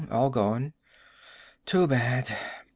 All 0.09 0.31
gone." 0.31 0.73
"Too 1.67 1.85
bad." 1.85 2.35